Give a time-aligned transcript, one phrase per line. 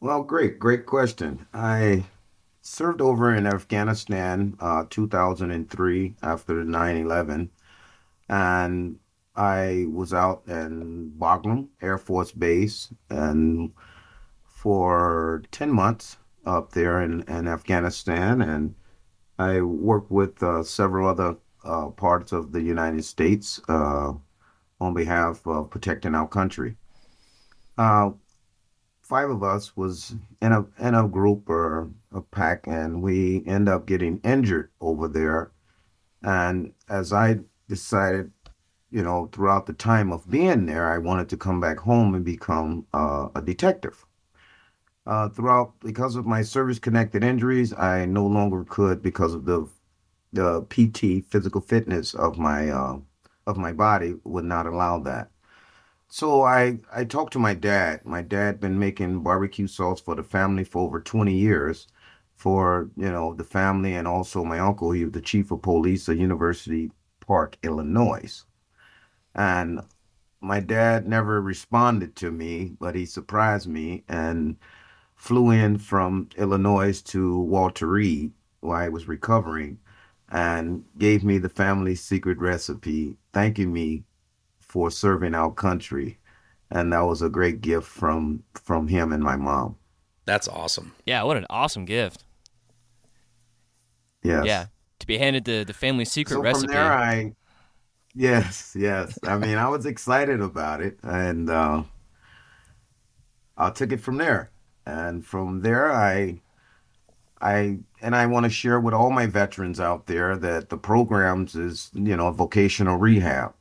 [0.00, 1.46] Well, great, great question.
[1.54, 2.04] I
[2.60, 7.50] served over in Afghanistan uh, 2003 after 9 11,
[8.28, 8.98] and
[9.34, 13.72] I was out in Bagram Air Force Base and
[14.44, 18.42] for 10 months up there in, in Afghanistan.
[18.42, 18.74] And
[19.38, 24.12] I worked with uh, several other uh, parts of the United States uh,
[24.78, 26.76] on behalf of protecting our country.
[29.08, 33.68] Five of us was in a in a group or a pack, and we end
[33.68, 35.52] up getting injured over there.
[36.22, 37.38] And as I
[37.68, 38.32] decided,
[38.90, 42.24] you know, throughout the time of being there, I wanted to come back home and
[42.24, 44.04] become uh, a detective.
[45.06, 49.68] Uh, throughout, because of my service-connected injuries, I no longer could because of the
[50.32, 52.98] the PT physical fitness of my uh,
[53.46, 55.30] of my body would not allow that.
[56.08, 58.04] So I I talked to my dad.
[58.04, 61.86] My dad been making barbecue sauce for the family for over 20 years,
[62.34, 64.90] for you know the family and also my uncle.
[64.90, 66.90] He was the chief of police at University
[67.20, 68.42] Park, Illinois,
[69.34, 69.80] and
[70.40, 74.56] my dad never responded to me, but he surprised me and
[75.16, 79.80] flew in from Illinois to Walter Reed while I was recovering
[80.30, 84.05] and gave me the family secret recipe, thanking me
[84.76, 86.18] for serving our country.
[86.70, 89.76] And that was a great gift from from him and my mom.
[90.26, 90.94] That's awesome.
[91.06, 92.24] Yeah, what an awesome gift.
[94.22, 94.44] Yes.
[94.44, 94.66] Yeah.
[94.98, 96.66] To be handed the, the family secret so recipe.
[96.66, 97.32] From there I
[98.14, 99.18] Yes, yes.
[99.22, 101.82] I mean I was excited about it and uh
[103.56, 104.50] I took it from there.
[104.84, 106.38] And from there I
[107.40, 111.54] I and I want to share with all my veterans out there that the programs
[111.54, 113.54] is, you know, vocational rehab.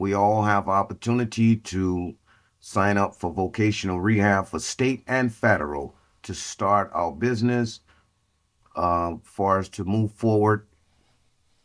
[0.00, 2.14] We all have opportunity to
[2.58, 7.80] sign up for vocational rehab for state and federal to start our business
[8.74, 10.66] uh, for us to move forward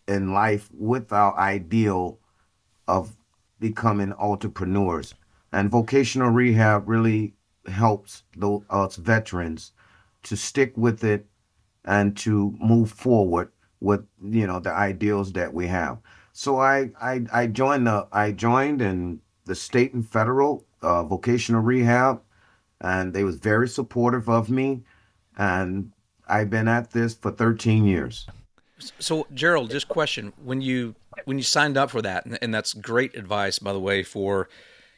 [0.05, 2.19] in life with our ideal
[2.89, 3.15] of
[3.61, 5.13] becoming entrepreneurs.
[5.53, 7.35] And vocational rehab really
[7.67, 9.71] helps those, us veterans
[10.23, 11.25] to stick with it
[11.85, 15.99] and to move forward with you know the ideals that we have.
[16.37, 21.61] So I I, I joined the I joined in the state and federal uh, vocational
[21.61, 22.21] rehab,
[22.81, 24.83] and they was very supportive of me,
[25.37, 25.93] and
[26.27, 28.27] I've been at this for 13 years.
[28.99, 32.73] So Gerald, just question when you when you signed up for that, and, and that's
[32.73, 34.49] great advice by the way for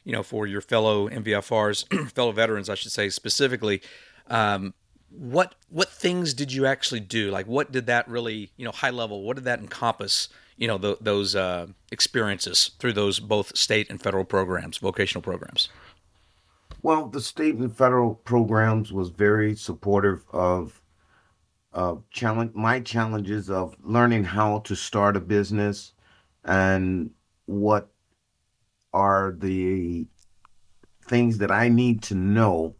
[0.02, 3.80] you know for your fellow MVFRs, fellow veterans, I should say specifically.
[4.26, 4.74] Um,
[5.10, 7.30] what what things did you actually do?
[7.30, 9.22] Like, what did that really, you know, high level?
[9.22, 10.28] What did that encompass?
[10.56, 15.68] You know, the, those uh, experiences through those both state and federal programs, vocational programs.
[16.82, 20.80] Well, the state and federal programs was very supportive of
[21.72, 25.92] uh, challenge my challenges of learning how to start a business
[26.44, 27.10] and
[27.46, 27.88] what
[28.92, 30.06] are the
[31.06, 32.74] things that I need to know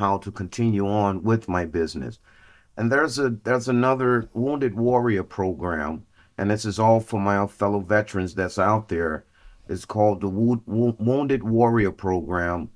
[0.00, 2.18] how to continue on with my business.
[2.76, 6.06] And there's a there's another Wounded Warrior program,
[6.36, 9.24] and this is all for my fellow veterans that's out there.
[9.68, 12.70] It's called the Wo- Wo- Wounded Warrior program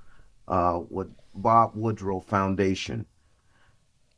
[0.47, 3.07] uh, with Bob Woodruff Foundation.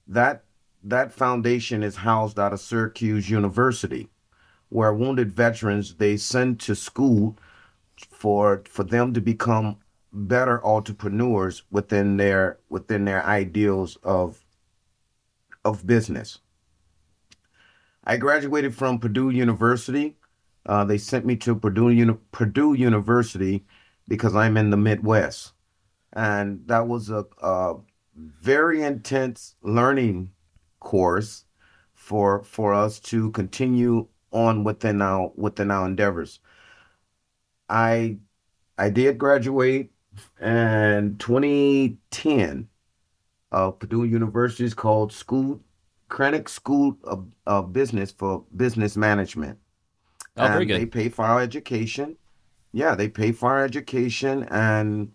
[0.06, 0.44] That
[0.82, 4.08] that foundation is housed out of Syracuse University,
[4.68, 7.38] where wounded veterans they send to school
[8.10, 9.78] for for them to become
[10.16, 14.44] better entrepreneurs within their within their ideals of
[15.64, 16.38] of business.
[18.04, 20.16] I graduated from Purdue University.
[20.64, 23.64] Uh, they sent me to Purdue Uni- Purdue University
[24.08, 25.52] because I'm in the Midwest,
[26.12, 27.74] and that was a, a
[28.16, 30.30] very intense learning
[30.80, 31.44] course
[31.94, 36.40] for for us to continue on within our within our endeavors.
[37.68, 38.18] I
[38.78, 39.90] I did graduate
[40.40, 42.68] and 2010
[43.52, 45.60] uh, Purdue University is called School
[46.10, 49.58] Krannert School of, of, Business for Business Management.
[50.36, 50.80] Oh, and very good.
[50.80, 52.16] They pay for our education.
[52.72, 55.12] Yeah, they pay for our education and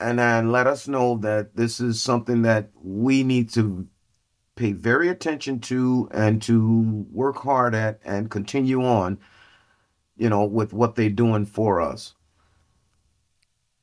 [0.00, 3.86] and then let us know that this is something that we need to
[4.56, 9.18] pay very attention to and to work hard at and continue on,
[10.16, 12.14] you know, with what they're doing for us.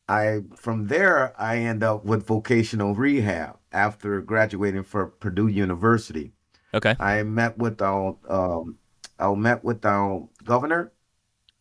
[0.09, 6.33] I from there I end up with vocational rehab after graduating from Purdue University.
[6.73, 6.95] Okay.
[6.99, 8.79] I met with our um,
[9.19, 10.91] I met with our governor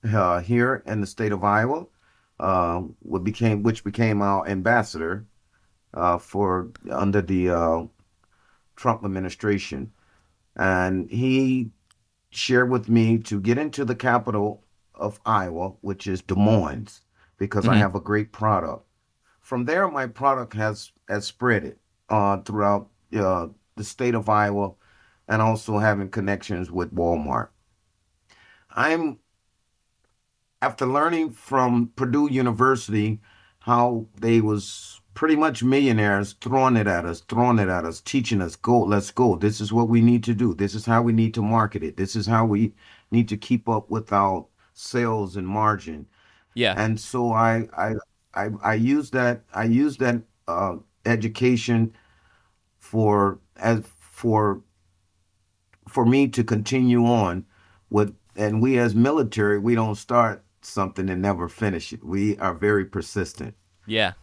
[0.03, 1.87] uh, here in the state of Iowa,
[2.41, 5.27] uh, what became which became our ambassador,
[5.93, 7.83] uh, for under the uh,
[8.77, 9.93] Trump administration,
[10.57, 11.71] and he
[12.31, 14.65] shared with me to get into the capital
[14.95, 17.03] of Iowa, which is Des Moines,
[17.39, 17.79] because I Mhm.
[17.79, 18.85] have a great product.
[19.41, 21.81] From there, my product has has spread it
[22.11, 24.75] uh, throughout uh, the state of Iowa,
[25.27, 27.49] and also having connections with Walmart.
[28.71, 29.19] I'm
[30.61, 33.21] after learning from Purdue University
[33.61, 38.41] how they was pretty much millionaires throwing it at us, throwing it at us, teaching
[38.41, 39.37] us, go, let's go.
[39.37, 40.55] This is what we need to do.
[40.55, 41.97] This is how we need to market it.
[41.97, 42.73] This is how we
[43.11, 46.07] need to keep up with our sales and margin.
[46.59, 46.75] Yeah.
[46.77, 47.95] And so I I
[48.35, 51.95] I, I use that I use that uh, education
[52.81, 54.63] for as for
[55.89, 57.47] for me to continue on
[57.91, 62.03] with and we as military we don't start something and never finish it.
[62.03, 63.55] We are very persistent.
[63.87, 64.15] Yeah.